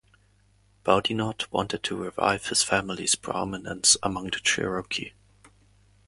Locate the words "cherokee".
4.39-5.11